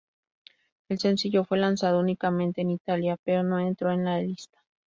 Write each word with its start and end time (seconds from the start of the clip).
El 0.89 0.97
sencillo 0.97 1.43
fue 1.45 1.59
lanzado 1.59 1.99
únicamente 1.99 2.61
en 2.61 2.71
Italia, 2.71 3.17
pero 3.23 3.43
no 3.43 3.59
entró 3.59 3.91
en 3.91 4.05
la 4.05 4.19
lista. 4.19 4.57